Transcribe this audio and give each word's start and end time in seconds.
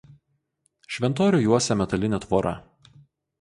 Šventorių 0.95 1.41
juosia 1.43 1.77
metalinė 1.83 2.21
tvora. 2.25 2.55